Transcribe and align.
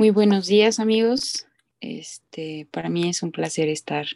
Muy 0.00 0.08
buenos 0.08 0.46
días 0.46 0.80
amigos. 0.80 1.46
Este, 1.82 2.66
para 2.70 2.88
mí 2.88 3.10
es 3.10 3.22
un 3.22 3.32
placer 3.32 3.68
estar 3.68 4.06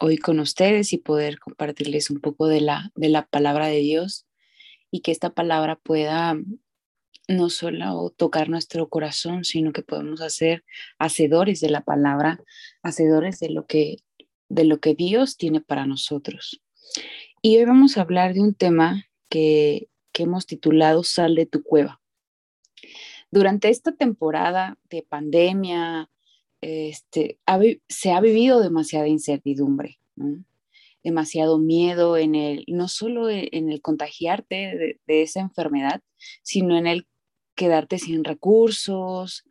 hoy 0.00 0.16
con 0.16 0.40
ustedes 0.40 0.94
y 0.94 0.96
poder 0.96 1.38
compartirles 1.38 2.08
un 2.08 2.18
poco 2.18 2.46
de 2.46 2.62
la, 2.62 2.90
de 2.94 3.10
la 3.10 3.26
palabra 3.26 3.66
de 3.66 3.80
Dios 3.80 4.24
y 4.90 5.00
que 5.00 5.12
esta 5.12 5.34
palabra 5.34 5.76
pueda 5.76 6.38
no 7.28 7.50
solo 7.50 8.08
tocar 8.16 8.48
nuestro 8.48 8.88
corazón, 8.88 9.44
sino 9.44 9.74
que 9.74 9.82
podemos 9.82 10.22
hacer 10.22 10.64
hacedores 10.98 11.60
de 11.60 11.68
la 11.68 11.82
palabra, 11.82 12.40
hacedores 12.82 13.38
de 13.38 13.50
lo 13.50 13.66
que, 13.66 13.98
de 14.48 14.64
lo 14.64 14.80
que 14.80 14.94
Dios 14.94 15.36
tiene 15.36 15.60
para 15.60 15.84
nosotros. 15.84 16.62
Y 17.42 17.58
hoy 17.58 17.66
vamos 17.66 17.98
a 17.98 18.00
hablar 18.00 18.32
de 18.32 18.40
un 18.40 18.54
tema 18.54 19.04
que, 19.28 19.90
que 20.10 20.22
hemos 20.22 20.46
titulado 20.46 21.04
Sal 21.04 21.34
de 21.34 21.44
tu 21.44 21.62
cueva. 21.62 22.00
Durante 23.30 23.68
esta 23.68 23.92
temporada 23.92 24.78
de 24.90 25.02
pandemia, 25.02 26.10
este, 26.60 27.38
se 27.88 28.12
ha 28.12 28.20
vivido 28.20 28.60
demasiada 28.60 29.08
incertidumbre, 29.08 29.98
demasiado 31.02 31.58
miedo 31.58 32.16
en 32.16 32.34
el, 32.34 32.64
no 32.68 32.88
solo 32.88 33.30
e, 33.30 33.48
en 33.52 33.70
el 33.70 33.80
contagiarte 33.80 34.98
de, 35.06 35.22
esa 35.22 35.40
enfermedad, 35.40 36.02
sino 36.42 36.76
en 36.76 36.86
el 36.86 37.06
quedarte 37.54 37.98
sin 37.98 38.24
recursos, 38.24 39.44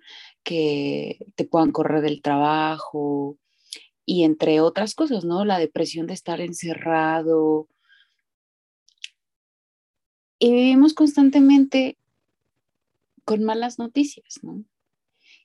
que 0.44 1.20
te 1.36 1.46
puedan 1.46 1.72
correr 1.72 2.02
del 2.02 2.22
trabajo 2.22 3.38
y 4.06 4.24
entre 4.24 4.62
otras 4.62 4.96
cosas, 4.96 5.24
¿no? 5.26 5.46
La 5.46 5.60
depresión 5.60 6.08
de 6.08 6.16
estar 6.16 6.42
encerrado. 6.42 7.68
Y 10.40 10.52
vivimos 10.52 10.94
constantemente 10.94 11.98
con 13.30 13.44
malas 13.44 13.78
noticias, 13.78 14.40
¿no? 14.42 14.66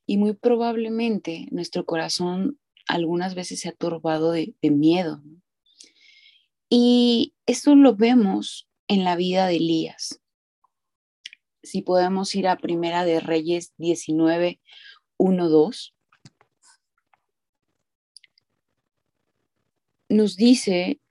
Y 0.07 0.17
muy 0.17 0.33
probablemente 0.33 1.49
nuestro 1.51 1.85
corazón 1.85 2.59
algunas 2.89 3.35
veces 3.35 3.61
se 3.61 3.69
ha 3.69 3.73
turbado 3.73 4.33
de, 4.33 4.55
miedo. 4.63 5.23
Y 6.71 7.35
esto 7.45 7.75
lo 7.75 7.95
vemos 7.95 8.71
en 8.89 9.05
la 9.05 9.17
vida 9.17 9.47
de 9.47 9.57
Elías. 9.57 10.23
Si 11.63 11.83
podemos 11.83 12.35
ir 12.35 12.49
a 12.49 12.57
Primera 12.57 13.05
de 13.05 13.21
Reyes 13.21 13.75
19, 13.77 14.63
1, 15.19 15.49
2. 15.51 15.95
Nos 20.09 20.37
dice, 20.37 21.03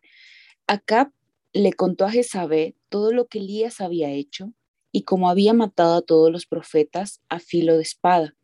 Acab 0.65 1.11
le 1.53 1.71
contó 1.73 2.05
a 2.05 2.11
Jezabel 2.11 2.75
todo 2.89 3.11
lo 3.11 3.27
que 3.27 3.37
Elías 3.37 3.79
había 3.79 4.09
hecho 4.09 4.55
y 4.93 5.01
como 5.01 5.27
había 5.29 5.53
matado 5.53 5.95
a 5.95 6.01
todos 6.03 6.31
los 6.31 6.45
profetas 6.45 7.19
a 7.27 7.39
filo 7.39 7.75
de 7.75 7.81
espada. 7.81 8.37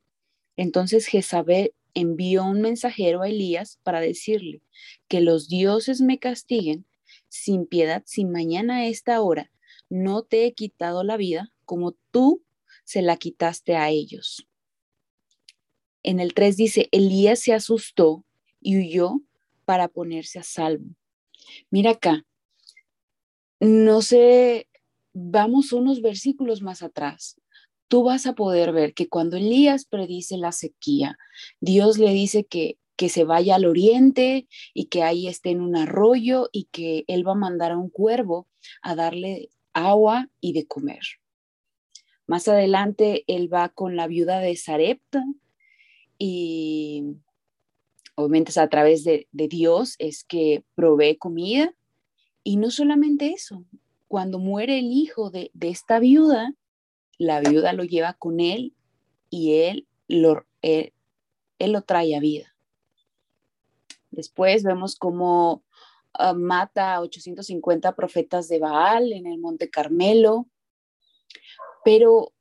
Entonces 0.58 1.05
Jezabel 1.05 1.73
envió 1.94 2.44
un 2.44 2.59
mensajero 2.59 3.22
a 3.22 3.30
Elías 3.30 3.80
para 3.83 4.02
decirle 4.02 4.61
que 5.08 5.22
los 5.22 5.47
dioses 5.47 6.02
me 6.02 6.17
castiguen 6.17 6.86
sin 7.30 7.67
piedad 7.67 8.03
si 8.05 8.25
mañana 8.25 8.77
a 8.77 8.88
esta 8.88 9.22
hora 9.22 9.52
no 9.89 10.23
te 10.23 10.45
he 10.45 10.53
quitado 10.53 11.03
la 11.03 11.17
vida 11.17 11.53
como 11.66 11.95
tú 12.11 12.44
se 12.83 13.03
la 13.03 13.17
quitaste 13.17 13.75
a 13.75 13.89
ellos. 13.89 14.47
En 16.02 16.20
el 16.20 16.33
3 16.33 16.58
dice, 16.58 16.89
Elías 16.92 17.39
se 17.42 17.53
asustó 17.53 18.25
y 18.59 18.77
huyó 18.77 19.22
para 19.66 19.88
ponerse 19.88 20.39
a 20.39 20.44
salvo. 20.44 20.95
Mira 21.70 21.92
acá, 21.92 22.25
no 23.59 24.02
sé 24.02 24.68
vamos 25.13 25.73
unos 25.73 26.02
versículos 26.02 26.61
más 26.61 26.83
atrás, 26.83 27.39
tú 27.88 28.03
vas 28.03 28.25
a 28.27 28.35
poder 28.35 28.71
ver 28.71 28.93
que 28.93 29.09
cuando 29.09 29.35
Elías 29.35 29.85
predice 29.85 30.38
la 30.38 30.52
sequía, 30.52 31.17
Dios 31.59 31.97
le 31.97 32.11
dice 32.11 32.45
que, 32.45 32.77
que 32.95 33.09
se 33.09 33.23
vaya 33.23 33.55
al 33.55 33.65
oriente 33.65 34.47
y 34.73 34.86
que 34.86 35.03
ahí 35.03 35.27
esté 35.27 35.49
en 35.49 35.61
un 35.61 35.75
arroyo 35.75 36.49
y 36.52 36.65
que 36.65 37.03
él 37.08 37.27
va 37.27 37.31
a 37.33 37.36
mandar 37.36 37.71
a 37.71 37.77
un 37.77 37.89
cuervo 37.89 38.47
a 38.81 38.95
darle 38.95 39.49
agua 39.73 40.30
y 40.39 40.53
de 40.53 40.67
comer. 40.67 41.02
Más 42.27 42.47
adelante 42.47 43.23
él 43.27 43.52
va 43.52 43.70
con 43.70 43.95
la 43.95 44.05
viuda 44.05 44.39
de 44.39 44.55
Sarepta 44.55 45.23
y 46.20 47.15
obviamente 48.14 48.59
a 48.59 48.70
través 48.70 49.03
de, 49.03 49.27
de 49.31 49.47
Dios 49.47 49.95
es 49.97 50.23
que 50.23 50.64
provee 50.76 51.17
comida 51.17 51.73
y 52.43 52.58
no 52.58 52.70
solamente 52.70 53.31
eso, 53.31 53.65
cuando 54.09 54.39
muere 54.39 54.80
el 54.80 54.92
hijo 54.92 55.30
de, 55.30 55.52
esta 55.61 55.99
viuda, 55.99 56.55
la 57.20 57.39
viuda 57.42 57.73
lo 57.73 57.83
lleva 57.83 58.14
con 58.14 58.39
él 58.39 58.73
y 59.30 59.61
él 59.61 59.87
lo, 60.08 60.47
él, 60.64 60.92
lo 61.59 61.83
trae 61.83 62.15
a 62.15 62.20
vida. 62.20 62.55
Después 64.09 64.64
vemos 64.64 64.95
cómo 64.95 65.64
ah, 66.14 66.33
mata 66.33 66.95
a 66.95 67.02
850 67.02 67.95
profetas 67.95 68.49
de 68.49 68.58
Baal 68.58 69.14
en 69.14 69.27
el 69.27 69.37
Monte 69.37 69.70
Carmelo, 69.70 70.47
pero 71.86 72.33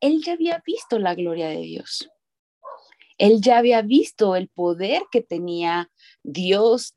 él 0.00 0.22
ya 0.24 0.32
había 0.32 0.62
visto 0.64 0.98
la 0.98 1.14
gloria 1.14 1.48
de 1.48 1.60
Dios. 1.60 2.10
Él 3.18 3.42
ya 3.42 3.58
había 3.58 3.82
visto 3.82 4.34
el 4.34 4.48
poder 4.48 5.02
que 5.12 5.20
tenía 5.20 5.90
Dios 6.22 6.96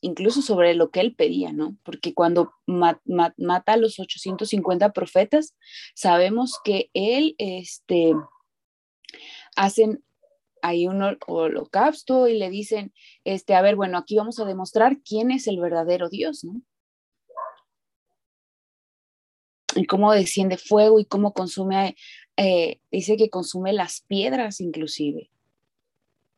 incluso 0.00 0.42
sobre 0.42 0.74
lo 0.74 0.90
que 0.90 1.00
él 1.00 1.14
pedía, 1.14 1.52
¿no? 1.52 1.76
Porque 1.82 2.14
cuando 2.14 2.52
mata 2.66 3.72
a 3.72 3.76
los 3.76 3.98
850 3.98 4.92
profetas, 4.92 5.56
sabemos 5.94 6.60
que 6.64 6.90
él, 6.94 7.34
este, 7.38 8.14
hacen 9.56 10.04
ahí 10.62 10.86
un 10.86 11.02
holocausto 11.26 12.28
y 12.28 12.38
le 12.38 12.50
dicen, 12.50 12.92
este, 13.24 13.54
a 13.54 13.62
ver, 13.62 13.76
bueno, 13.76 13.98
aquí 13.98 14.16
vamos 14.16 14.38
a 14.38 14.44
demostrar 14.44 15.00
quién 15.02 15.30
es 15.30 15.46
el 15.46 15.60
verdadero 15.60 16.08
Dios, 16.08 16.44
¿no? 16.44 16.60
Y 19.74 19.84
cómo 19.86 20.12
desciende 20.12 20.56
fuego 20.56 21.00
y 21.00 21.04
cómo 21.04 21.34
consume, 21.34 21.96
eh, 22.36 22.80
dice 22.90 23.16
que 23.16 23.28
consume 23.28 23.72
las 23.72 24.00
piedras 24.02 24.60
inclusive. 24.60 25.30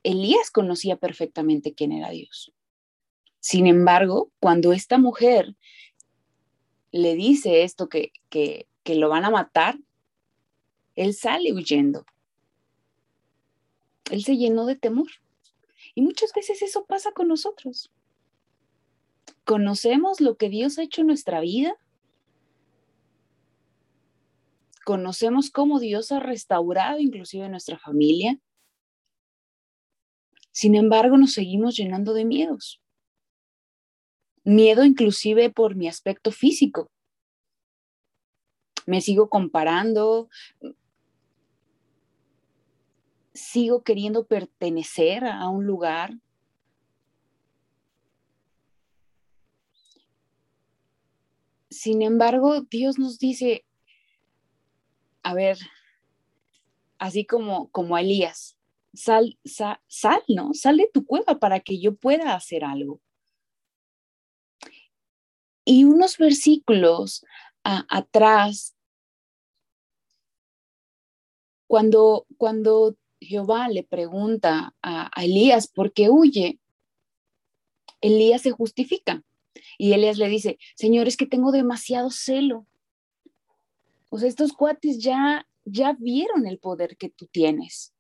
Elías 0.03 0.51
conocía 0.51 0.97
perfectamente 0.97 1.75
quién 1.75 1.93
era 1.93 2.11
Dios. 2.11 2.53
Sin 3.41 3.67
embargo, 3.67 4.31
cuando 4.41 4.73
esta 4.73 4.99
mujer 4.99 5.55
le 6.91 7.15
dice 7.15 7.63
esto 7.63 7.89
que, 7.89 8.13
que, 8.31 8.67
lo 8.87 9.11
van 9.11 9.25
a 9.27 9.31
matar, 9.31 9.79
él 10.97 11.15
sale 11.15 11.53
huyendo. 11.53 12.07
Él 14.11 14.25
se 14.25 14.37
llenó 14.37 14.65
de 14.65 14.77
temor. 14.77 15.09
Y 15.95 16.01
muchas 16.01 16.33
veces 16.33 16.63
eso 16.63 16.87
pasa 16.87 17.13
con 17.13 17.29
nosotros. 17.29 17.93
Conocemos 19.45 20.21
lo 20.23 20.37
que 20.37 20.49
Dios 20.49 20.79
ha 20.79 20.83
hecho 20.83 21.03
en 21.03 21.09
nuestra 21.09 21.41
vida. 21.41 21.77
Conocemos 24.87 25.51
cómo 25.51 25.81
Dios 25.81 26.11
ha 26.13 26.21
restaurado 26.21 26.99
inclusive 26.99 27.47
nuestra 27.51 27.79
familia. 27.79 28.41
Sin 30.51 30.75
embargo, 30.75 31.19
nos 31.19 31.35
seguimos 31.35 31.77
llenando 31.77 32.15
de 32.15 32.25
miedos 32.25 32.81
miedo 34.45 34.85
inclusive 34.85 35.51
por 35.51 35.75
mi 35.75 35.89
aspecto 35.89 36.31
físico. 36.31 36.91
Me 38.87 39.01
sigo 39.01 39.29
comparando, 39.29 40.29
sigo 43.35 43.83
queriendo 43.83 44.27
pertenecer 44.27 45.25
a 45.25 45.49
un 45.49 45.67
lugar. 45.67 46.15
Sin 51.71 52.03
embargo, 52.03 52.63
Dios 52.63 52.99
nos 52.99 53.19
dice, 53.19 53.65
a 55.23 55.35
ver, 55.35 55.59
así 56.99 57.25
como, 57.25 57.71
como 57.71 57.95
a 57.95 58.01
Elías, 58.01 58.59
sal, 58.95 59.39
sal, 59.45 59.79
sal, 59.87 60.23
¿no? 60.29 60.55
Sal 60.55 60.79
de 60.79 60.91
tu 60.93 61.05
cueva 61.05 61.39
para 61.39 61.61
que 61.61 61.79
yo 61.79 61.95
pueda 61.95 62.35
hacer 62.35 62.65
algo. 62.65 63.01
Y 65.71 65.85
unos 65.85 66.17
versículos 66.17 67.27
atrás, 67.63 68.75
cuando, 71.67 72.27
cuando 72.39 72.97
Jehová 73.21 73.69
le 73.69 73.83
pregunta 73.83 74.75
a, 74.81 75.11
Elías 75.23 75.67
por 75.69 75.93
qué 75.93 76.09
huye, 76.09 76.59
Elías 78.01 78.41
se 78.41 78.51
justifica. 78.51 79.23
Y 79.77 79.93
Elías 79.93 80.17
le 80.17 80.29
dice, 80.29 80.59
Señor, 80.75 81.07
es 81.07 81.19
que 81.19 81.27
tengo 81.27 81.53
demasiado 81.53 82.09
celo. 82.11 82.67
O 84.09 84.19
sea, 84.19 84.31
estos 84.31 84.55
cuates 84.55 85.01
ya, 85.01 85.47
ya 85.67 85.95
vieron 85.99 86.47
el 86.47 86.59
poder 86.59 86.97
que 86.97 87.11
tú 87.11 87.27
tienes. 87.27 87.93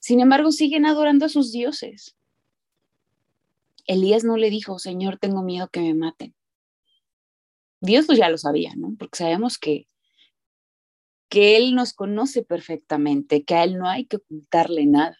Sin 0.00 0.20
embargo, 0.20 0.52
siguen 0.52 0.84
adorando 0.84 1.24
a 1.24 1.30
sus 1.30 1.50
dioses. 1.50 2.14
Elías 3.86 4.22
no 4.22 4.36
le 4.36 4.50
dijo, 4.50 4.78
Señor, 4.78 5.16
tengo 5.16 5.42
miedo 5.42 5.70
que 5.70 5.80
me 5.80 5.94
maten. 5.94 6.34
Dios 7.80 8.06
pues 8.06 8.18
ya 8.18 8.28
lo 8.28 8.38
sabía, 8.38 8.74
¿no? 8.76 8.94
Porque 8.98 9.18
sabemos 9.18 9.58
que, 9.58 9.88
que 11.28 11.56
Él 11.56 11.74
nos 11.74 11.92
conoce 11.94 12.42
perfectamente, 12.42 13.44
que 13.44 13.54
a 13.54 13.64
Él 13.64 13.78
no 13.78 13.88
hay 13.88 14.04
que 14.04 14.16
ocultarle 14.16 14.86
nada. 14.86 15.16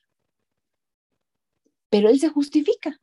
Pero 1.89 2.09
Él 2.09 2.21
se 2.21 2.29
justifica. 2.29 3.01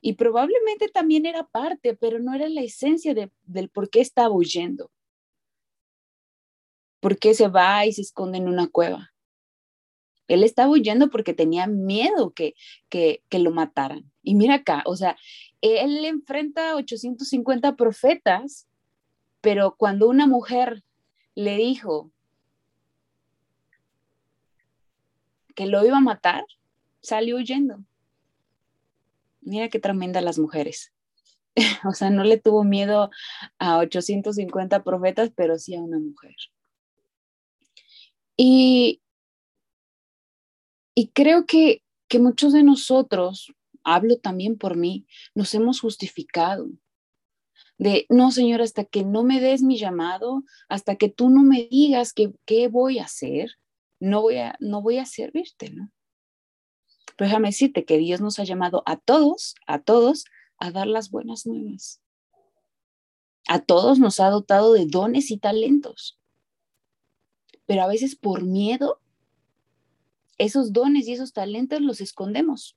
Y 0.00 0.14
probablemente 0.14 0.88
también 0.88 1.26
era 1.26 1.44
parte, 1.44 1.94
pero 1.94 2.18
no 2.20 2.34
era 2.34 2.48
la 2.48 2.62
esencia 2.62 3.14
del 3.42 3.68
por 3.68 3.90
qué 3.90 4.00
estaba 4.00 4.34
huyendo. 4.34 4.90
¿Por 7.00 7.18
qué 7.18 7.34
se 7.34 7.48
va 7.48 7.84
y 7.86 7.92
se 7.92 8.02
esconde 8.02 8.38
en 8.38 8.48
una 8.48 8.68
cueva? 8.68 9.10
Él 10.30 10.44
estaba 10.44 10.70
huyendo 10.70 11.10
porque 11.10 11.34
tenía 11.34 11.66
miedo 11.66 12.32
que, 12.32 12.54
que, 12.88 13.20
lo 13.32 13.50
mataran. 13.50 14.10
Y 14.22 14.34
mira 14.34 14.56
acá, 14.56 14.82
o 14.86 14.96
sea, 14.96 15.16
él 15.60 16.04
enfrenta 16.04 16.70
a 16.70 16.76
850 16.76 17.76
profetas, 17.76 18.68
pero 19.40 19.74
cuando 19.76 20.08
una 20.08 20.26
mujer 20.26 20.84
le 21.34 21.56
dijo 21.56 22.10
que 25.54 25.66
lo 25.66 25.84
iba 25.84 25.98
a 25.98 26.00
matar, 26.00 26.44
salió 27.00 27.36
huyendo. 27.36 27.84
Mira 29.40 29.68
qué 29.68 29.78
tremenda 29.78 30.20
las 30.20 30.38
mujeres. 30.38 30.92
o 31.84 31.92
sea, 31.92 32.10
no 32.10 32.24
le 32.24 32.38
tuvo 32.38 32.64
miedo 32.64 33.10
a 33.58 33.78
850 33.78 34.84
profetas, 34.84 35.32
pero 35.34 35.58
sí 35.58 35.74
a 35.74 35.80
una 35.80 35.98
mujer. 35.98 36.36
Y, 38.36 38.99
y 40.94 41.08
creo 41.08 41.46
que, 41.46 41.82
que 42.08 42.18
muchos 42.18 42.52
de 42.52 42.62
nosotros, 42.62 43.52
hablo 43.84 44.18
también 44.18 44.58
por 44.58 44.76
mí, 44.76 45.06
nos 45.34 45.54
hemos 45.54 45.80
justificado. 45.80 46.68
De, 47.78 48.06
no, 48.10 48.30
Señor, 48.30 48.60
hasta 48.60 48.84
que 48.84 49.04
no 49.04 49.22
me 49.22 49.40
des 49.40 49.62
mi 49.62 49.78
llamado, 49.78 50.44
hasta 50.68 50.96
que 50.96 51.08
tú 51.08 51.30
no 51.30 51.42
me 51.42 51.68
digas 51.70 52.12
qué 52.12 52.68
voy 52.68 52.98
a 52.98 53.04
hacer, 53.04 53.52
no 54.00 54.22
voy 54.22 54.38
a, 54.38 54.56
no 54.60 54.82
voy 54.82 54.98
a 54.98 55.06
servirte, 55.06 55.70
¿no? 55.70 55.90
Pero 57.16 57.28
déjame 57.28 57.48
decirte 57.48 57.84
que 57.84 57.98
Dios 57.98 58.20
nos 58.20 58.38
ha 58.38 58.44
llamado 58.44 58.82
a 58.86 58.96
todos, 58.96 59.54
a 59.66 59.78
todos, 59.78 60.24
a 60.58 60.70
dar 60.70 60.86
las 60.86 61.10
buenas 61.10 61.46
nuevas. 61.46 62.00
A 63.46 63.60
todos 63.60 63.98
nos 63.98 64.20
ha 64.20 64.30
dotado 64.30 64.72
de 64.72 64.86
dones 64.86 65.30
y 65.30 65.38
talentos. 65.38 66.18
Pero 67.66 67.82
a 67.82 67.88
veces 67.88 68.16
por 68.16 68.44
miedo, 68.44 69.00
esos 70.40 70.72
dones 70.72 71.06
y 71.06 71.12
esos 71.12 71.32
talentos 71.32 71.80
los 71.80 72.00
escondemos. 72.00 72.76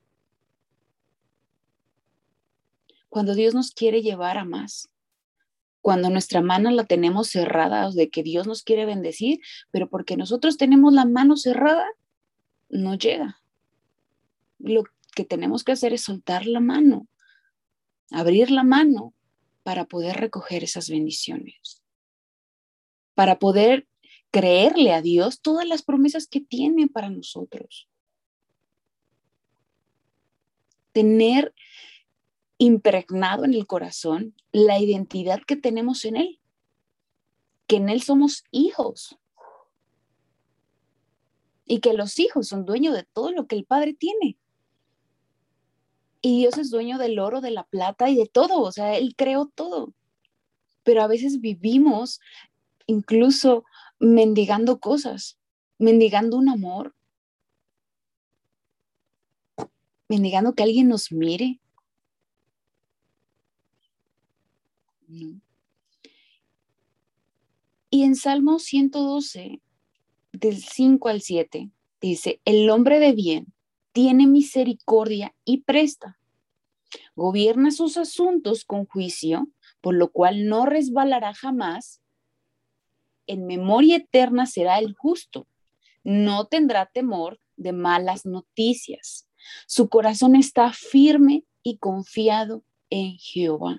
Cuando 3.08 3.34
Dios 3.34 3.54
nos 3.54 3.70
quiere 3.72 4.02
llevar 4.02 4.38
a 4.38 4.44
más. 4.44 4.88
Cuando 5.80 6.10
nuestra 6.10 6.40
mano 6.40 6.70
la 6.70 6.84
tenemos 6.84 7.28
cerrada 7.28 7.90
de 7.90 8.08
que 8.08 8.22
Dios 8.22 8.46
nos 8.46 8.62
quiere 8.62 8.86
bendecir, 8.86 9.40
pero 9.70 9.88
porque 9.88 10.16
nosotros 10.16 10.56
tenemos 10.56 10.92
la 10.92 11.04
mano 11.04 11.36
cerrada, 11.36 11.86
no 12.70 12.94
llega 12.94 13.44
lo 14.64 14.84
que 15.14 15.24
tenemos 15.24 15.62
que 15.64 15.72
hacer 15.72 15.92
es 15.92 16.02
soltar 16.02 16.46
la 16.46 16.60
mano, 16.60 17.06
abrir 18.10 18.50
la 18.50 18.64
mano 18.64 19.14
para 19.62 19.84
poder 19.84 20.16
recoger 20.16 20.64
esas 20.64 20.88
bendiciones, 20.88 21.82
para 23.14 23.38
poder 23.38 23.86
creerle 24.34 24.92
a 24.92 25.00
Dios 25.00 25.40
todas 25.40 25.64
las 25.64 25.82
promesas 25.82 26.26
que 26.26 26.40
tiene 26.40 26.88
para 26.88 27.08
nosotros. 27.08 27.88
Tener 30.90 31.54
impregnado 32.58 33.44
en 33.44 33.54
el 33.54 33.68
corazón 33.68 34.34
la 34.50 34.80
identidad 34.80 35.40
que 35.46 35.54
tenemos 35.54 36.04
en 36.04 36.16
Él, 36.16 36.40
que 37.68 37.76
en 37.76 37.88
Él 37.88 38.02
somos 38.02 38.42
hijos 38.50 39.16
y 41.64 41.78
que 41.78 41.92
los 41.92 42.18
hijos 42.18 42.48
son 42.48 42.64
dueños 42.64 42.92
de 42.96 43.04
todo 43.04 43.30
lo 43.30 43.46
que 43.46 43.54
el 43.54 43.64
Padre 43.64 43.94
tiene. 43.94 44.36
Y 46.22 46.40
Dios 46.40 46.58
es 46.58 46.70
dueño 46.70 46.98
del 46.98 47.20
oro, 47.20 47.40
de 47.40 47.52
la 47.52 47.62
plata 47.62 48.10
y 48.10 48.16
de 48.16 48.26
todo, 48.26 48.62
o 48.62 48.72
sea, 48.72 48.96
Él 48.96 49.14
creó 49.16 49.46
todo. 49.54 49.94
Pero 50.82 51.02
a 51.02 51.06
veces 51.06 51.40
vivimos 51.40 52.18
incluso 52.88 53.64
mendigando 54.04 54.80
cosas, 54.80 55.38
mendigando 55.78 56.36
un 56.36 56.48
amor, 56.48 56.94
mendigando 60.08 60.54
que 60.54 60.62
alguien 60.62 60.88
nos 60.88 61.12
mire. 61.12 61.60
Y 67.90 68.02
en 68.02 68.16
Salmo 68.16 68.58
112, 68.58 69.60
del 70.32 70.56
5 70.56 71.08
al 71.08 71.20
7, 71.20 71.70
dice, 72.00 72.40
el 72.44 72.68
hombre 72.70 72.98
de 72.98 73.12
bien 73.12 73.52
tiene 73.92 74.26
misericordia 74.26 75.34
y 75.44 75.62
presta. 75.62 76.18
Gobierna 77.14 77.70
sus 77.70 77.96
asuntos 77.96 78.64
con 78.64 78.86
juicio, 78.86 79.48
por 79.80 79.94
lo 79.94 80.10
cual 80.10 80.48
no 80.48 80.66
resbalará 80.66 81.32
jamás. 81.34 82.00
En 83.26 83.46
memoria 83.46 83.96
eterna 83.96 84.46
será 84.46 84.78
el 84.78 84.94
justo. 84.94 85.46
No 86.02 86.46
tendrá 86.46 86.86
temor 86.86 87.40
de 87.56 87.72
malas 87.72 88.26
noticias. 88.26 89.28
Su 89.66 89.88
corazón 89.88 90.36
está 90.36 90.72
firme 90.72 91.44
y 91.62 91.78
confiado 91.78 92.64
en 92.90 93.16
Jehová. 93.18 93.78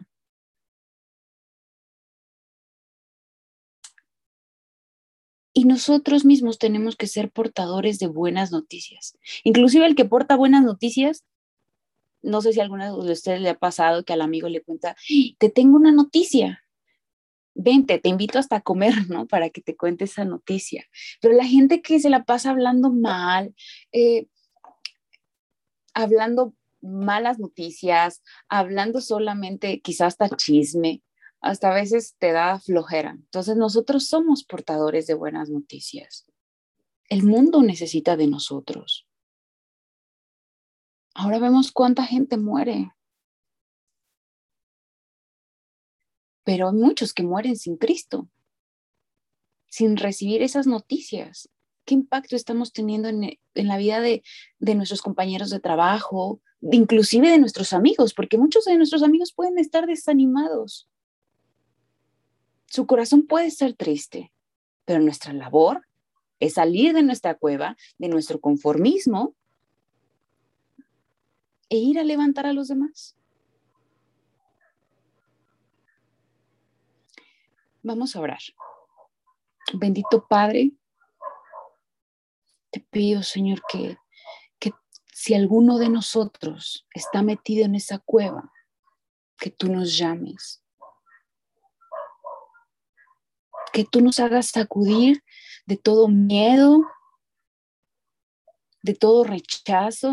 Y 5.57 5.63
nosotros 5.63 6.25
mismos 6.25 6.57
tenemos 6.57 6.97
que 6.97 7.07
ser 7.07 7.31
portadores 7.31 7.97
de 7.97 8.07
buenas 8.07 8.51
noticias. 8.51 9.17
Inclusive 9.45 9.85
el 9.85 9.95
que 9.95 10.03
porta 10.03 10.35
buenas 10.35 10.63
noticias, 10.63 11.23
no 12.21 12.41
sé 12.41 12.51
si 12.51 12.59
a 12.59 12.63
alguna 12.63 12.91
de 12.91 13.11
ustedes 13.11 13.39
le 13.39 13.49
ha 13.49 13.57
pasado 13.57 14.03
que 14.03 14.11
al 14.11 14.21
amigo 14.21 14.49
le 14.49 14.61
cuenta, 14.61 14.97
te 15.37 15.49
tengo 15.49 15.77
una 15.77 15.93
noticia, 15.93 16.64
vente, 17.55 17.97
te 17.99 18.09
invito 18.09 18.37
hasta 18.37 18.57
a 18.57 18.61
comer, 18.61 18.93
¿no? 19.09 19.25
Para 19.25 19.49
que 19.49 19.61
te 19.61 19.75
cuente 19.75 20.03
esa 20.03 20.25
noticia. 20.25 20.85
Pero 21.21 21.33
la 21.33 21.45
gente 21.45 21.81
que 21.81 21.99
se 21.99 22.09
la 22.09 22.23
pasa 22.25 22.51
hablando 22.51 22.91
mal, 22.91 23.55
eh, 23.91 24.27
hablando 25.93 26.53
malas 26.81 27.39
noticias, 27.39 28.21
hablando 28.47 29.01
solamente 29.01 29.81
quizás 29.81 30.17
hasta 30.19 30.35
chisme, 30.35 31.01
hasta 31.41 31.71
a 31.71 31.73
veces 31.73 32.15
te 32.19 32.31
da 32.31 32.59
flojera. 32.59 33.11
Entonces 33.11 33.55
nosotros 33.55 34.07
somos 34.07 34.43
portadores 34.43 35.07
de 35.07 35.15
buenas 35.15 35.49
noticias. 35.49 36.25
El 37.09 37.23
mundo 37.23 37.61
necesita 37.61 38.17
de 38.17 38.27
nosotros. 38.27 39.07
Ahora 41.13 41.39
vemos 41.39 41.71
cuánta 41.71 42.03
gente 42.03 42.37
muere. 42.37 42.94
Pero 46.45 46.69
hay 46.69 46.75
muchos 46.75 47.13
que 47.13 47.23
mueren 47.23 47.57
sin 47.57 47.75
Cristo, 47.75 48.29
sin 49.67 49.97
recibir 49.97 50.41
esas 50.41 50.65
noticias. 50.65 51.49
¿Qué 51.83 51.93
impacto 51.93 52.37
estamos 52.37 52.71
teniendo 52.71 53.09
en, 53.09 53.37
la 53.53 53.77
vida 53.77 53.99
de, 53.99 54.23
de 54.59 54.75
nuestros 54.75 55.01
compañeros 55.01 55.49
de 55.49 55.59
trabajo, 55.59 56.41
inclusive 56.61 57.29
de 57.29 57.39
nuestros 57.39 57.73
amigos? 57.73 58.13
Porque 58.13 58.37
muchos 58.37 58.63
de 58.63 58.77
nuestros 58.77 59.03
amigos 59.03 59.33
pueden 59.33 59.57
estar 59.57 59.85
desanimados 59.85 60.87
su 62.75 62.85
corazón 62.85 63.25
puede 63.25 63.51
ser 63.51 63.73
triste, 63.73 64.33
pero 64.83 64.99
nuestra 64.99 65.31
labor 65.31 65.87
es 66.41 66.55
salir 66.55 66.93
de 66.93 67.03
nuestra 67.03 67.35
cueva, 67.35 67.77
de 67.97 68.09
nuestro 68.09 68.41
conformismo 68.41 69.33
e 71.69 71.77
ir 71.77 71.99
a 71.99 72.03
levantar 72.03 72.45
a 72.45 72.53
los 72.53 72.67
demás. 72.67 73.14
Vamos 77.85 78.15
a 78.15 78.19
orar. 78.19 78.39
Bendito 79.75 80.27
Padre, 80.27 80.71
te 82.71 82.79
pido, 82.79 83.21
Señor, 83.21 83.61
que, 83.69 83.95
que 84.57 84.71
si 85.13 85.35
alguno 85.35 85.77
de 85.77 85.89
nosotros 85.89 86.87
está 86.95 87.21
metido 87.21 87.63
en 87.63 87.75
esa 87.75 87.99
cueva, 87.99 88.51
que 89.37 89.51
tú 89.51 89.71
nos 89.71 89.95
llames, 89.95 90.63
que 93.71 93.85
tú 93.85 94.01
nos 94.01 94.19
hagas 94.19 94.47
sacudir 94.47 95.23
de 95.67 95.77
todo 95.77 96.07
miedo, 96.07 96.79
de 98.81 98.95
todo 98.95 99.23
rechazo, 99.23 100.11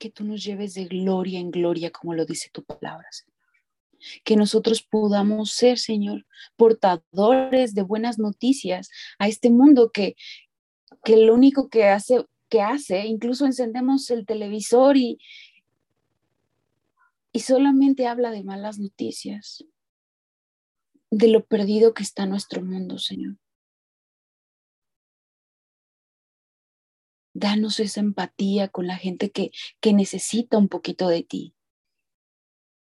que 0.00 0.10
tú 0.10 0.24
nos 0.24 0.42
lleves 0.42 0.74
de 0.74 0.86
gloria 0.86 1.38
en 1.38 1.52
gloria, 1.52 1.92
como 1.92 2.14
lo 2.14 2.24
dice 2.24 2.50
tu 2.52 2.64
palabra, 2.64 3.06
Señor. 3.12 3.36
Que 4.24 4.34
nosotros 4.34 4.82
podamos 4.82 5.52
ser, 5.52 5.78
Señor, 5.78 6.26
portadores 6.56 7.74
de 7.74 7.82
buenas 7.82 8.18
noticias 8.18 8.88
a 9.18 9.28
este 9.28 9.50
mundo 9.50 9.90
que, 9.92 10.16
que 11.04 11.18
lo 11.18 11.34
único 11.34 11.68
que 11.68 11.84
hace, 11.84 12.26
que 12.48 12.62
hace, 12.62 13.06
incluso 13.06 13.44
encendemos 13.44 14.10
el 14.10 14.24
televisor 14.24 14.96
y, 14.96 15.18
y 17.30 17.40
solamente 17.40 18.06
habla 18.06 18.30
de 18.30 18.42
malas 18.42 18.78
noticias. 18.78 19.64
de 21.12 21.28
lo 21.28 21.44
perdido 21.44 21.92
que 21.92 22.04
está 22.04 22.24
nuestro 22.24 22.62
mundo, 22.62 22.98
Señor. 22.98 23.36
Danos 27.32 27.80
esa 27.80 28.00
empatía 28.00 28.68
con 28.68 28.86
la 28.86 28.96
gente 28.96 29.30
que, 29.30 29.50
que 29.80 29.92
necesita 29.92 30.58
un 30.58 30.68
poquito 30.68 31.08
de 31.08 31.22
ti, 31.22 31.54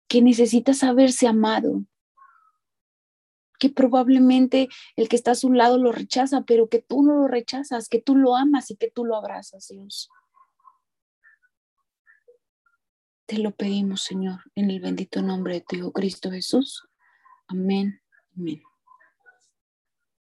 que 0.07 0.21
necesita 0.21 0.73
saberse 0.73 1.27
amado, 1.27 1.85
que 3.61 3.69
probablemente 3.69 4.69
el 4.95 5.07
que 5.07 5.15
está 5.15 5.31
a 5.31 5.35
su 5.35 5.53
lado 5.53 5.77
lo 5.77 5.91
rechaza, 5.91 6.41
pero 6.41 6.67
que 6.67 6.81
tú 6.81 7.03
no 7.03 7.15
lo 7.15 7.27
rechazas, 7.27 7.89
que 7.89 8.01
tú 8.01 8.15
lo 8.15 8.35
amas 8.35 8.71
y 8.71 8.75
que 8.75 8.89
tú 8.89 9.05
lo 9.05 9.15
abrazas, 9.15 9.67
Dios. 9.67 10.09
Te 13.27 13.37
lo 13.37 13.51
pedimos, 13.51 14.01
Señor, 14.01 14.39
en 14.55 14.71
el 14.71 14.81
bendito 14.81 15.21
nombre 15.21 15.53
de 15.53 15.61
tu 15.61 15.75
Hijo 15.75 15.91
Cristo 15.91 16.31
Jesús. 16.31 16.87
Amén. 17.47 18.01
Amén. 18.35 18.61